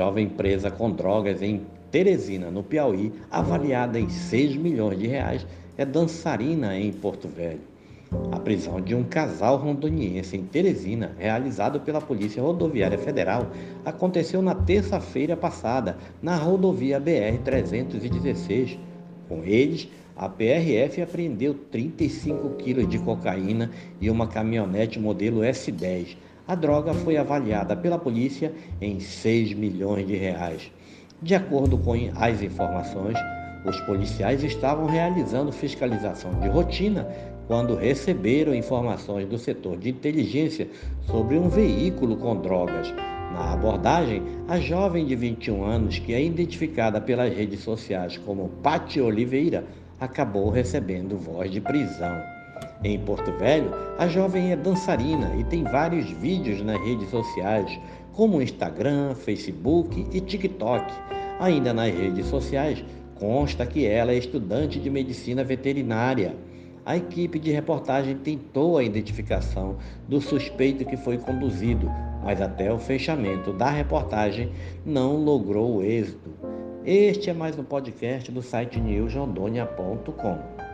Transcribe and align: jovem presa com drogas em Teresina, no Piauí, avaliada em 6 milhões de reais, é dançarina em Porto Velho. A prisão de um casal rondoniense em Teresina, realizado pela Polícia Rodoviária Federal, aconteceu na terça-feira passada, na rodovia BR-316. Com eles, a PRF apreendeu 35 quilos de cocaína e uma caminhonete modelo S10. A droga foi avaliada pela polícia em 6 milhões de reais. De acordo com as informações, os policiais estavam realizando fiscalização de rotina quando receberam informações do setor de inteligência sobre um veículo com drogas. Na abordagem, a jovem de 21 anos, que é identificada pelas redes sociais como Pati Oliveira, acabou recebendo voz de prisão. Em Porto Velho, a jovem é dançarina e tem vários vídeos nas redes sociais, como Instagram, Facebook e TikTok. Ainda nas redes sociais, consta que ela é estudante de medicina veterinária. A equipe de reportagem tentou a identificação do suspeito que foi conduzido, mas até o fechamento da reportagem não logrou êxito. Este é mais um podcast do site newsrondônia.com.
jovem 0.00 0.30
presa 0.30 0.70
com 0.70 0.90
drogas 0.90 1.42
em 1.42 1.60
Teresina, 1.90 2.50
no 2.50 2.62
Piauí, 2.62 3.12
avaliada 3.30 4.00
em 4.00 4.08
6 4.08 4.56
milhões 4.56 4.98
de 4.98 5.06
reais, 5.06 5.46
é 5.76 5.84
dançarina 5.84 6.74
em 6.74 6.90
Porto 6.90 7.28
Velho. 7.28 7.60
A 8.32 8.40
prisão 8.40 8.80
de 8.80 8.94
um 8.94 9.04
casal 9.04 9.58
rondoniense 9.58 10.38
em 10.38 10.42
Teresina, 10.42 11.14
realizado 11.18 11.80
pela 11.80 12.00
Polícia 12.00 12.42
Rodoviária 12.42 12.96
Federal, 12.96 13.50
aconteceu 13.84 14.40
na 14.40 14.54
terça-feira 14.54 15.36
passada, 15.36 15.98
na 16.22 16.34
rodovia 16.34 16.98
BR-316. 16.98 18.78
Com 19.28 19.44
eles, 19.44 19.86
a 20.16 20.30
PRF 20.30 21.02
apreendeu 21.02 21.52
35 21.70 22.56
quilos 22.56 22.88
de 22.88 22.98
cocaína 22.98 23.70
e 24.00 24.08
uma 24.08 24.26
caminhonete 24.26 24.98
modelo 24.98 25.42
S10. 25.42 26.16
A 26.50 26.56
droga 26.56 26.92
foi 26.92 27.16
avaliada 27.16 27.76
pela 27.76 27.96
polícia 27.96 28.52
em 28.80 28.98
6 28.98 29.52
milhões 29.52 30.04
de 30.04 30.16
reais. 30.16 30.72
De 31.22 31.32
acordo 31.32 31.78
com 31.78 31.92
as 32.16 32.42
informações, 32.42 33.16
os 33.64 33.80
policiais 33.82 34.42
estavam 34.42 34.86
realizando 34.86 35.52
fiscalização 35.52 36.34
de 36.40 36.48
rotina 36.48 37.06
quando 37.46 37.76
receberam 37.76 38.52
informações 38.52 39.28
do 39.28 39.38
setor 39.38 39.78
de 39.78 39.90
inteligência 39.90 40.68
sobre 41.06 41.38
um 41.38 41.48
veículo 41.48 42.16
com 42.16 42.34
drogas. 42.34 42.92
Na 43.32 43.52
abordagem, 43.52 44.20
a 44.48 44.58
jovem 44.58 45.06
de 45.06 45.14
21 45.14 45.62
anos, 45.62 46.00
que 46.00 46.12
é 46.12 46.20
identificada 46.20 47.00
pelas 47.00 47.32
redes 47.32 47.60
sociais 47.60 48.16
como 48.18 48.48
Pati 48.60 49.00
Oliveira, 49.00 49.64
acabou 50.00 50.50
recebendo 50.50 51.16
voz 51.16 51.48
de 51.48 51.60
prisão. 51.60 52.39
Em 52.82 52.98
Porto 52.98 53.30
Velho, 53.32 53.70
a 53.98 54.08
jovem 54.08 54.52
é 54.52 54.56
dançarina 54.56 55.34
e 55.36 55.44
tem 55.44 55.64
vários 55.64 56.10
vídeos 56.10 56.62
nas 56.62 56.80
redes 56.80 57.10
sociais, 57.10 57.78
como 58.12 58.40
Instagram, 58.40 59.14
Facebook 59.14 60.06
e 60.10 60.20
TikTok. 60.20 60.92
Ainda 61.38 61.72
nas 61.72 61.92
redes 61.92 62.26
sociais, 62.26 62.82
consta 63.18 63.66
que 63.66 63.86
ela 63.86 64.12
é 64.12 64.16
estudante 64.16 64.80
de 64.80 64.88
medicina 64.88 65.44
veterinária. 65.44 66.34
A 66.84 66.96
equipe 66.96 67.38
de 67.38 67.50
reportagem 67.50 68.16
tentou 68.16 68.78
a 68.78 68.82
identificação 68.82 69.76
do 70.08 70.20
suspeito 70.20 70.84
que 70.84 70.96
foi 70.96 71.18
conduzido, 71.18 71.90
mas 72.24 72.40
até 72.40 72.72
o 72.72 72.78
fechamento 72.78 73.52
da 73.52 73.70
reportagem 73.70 74.50
não 74.84 75.16
logrou 75.16 75.84
êxito. 75.84 76.30
Este 76.84 77.28
é 77.28 77.34
mais 77.34 77.58
um 77.58 77.64
podcast 77.64 78.32
do 78.32 78.40
site 78.40 78.80
newsrondônia.com. 78.80 80.69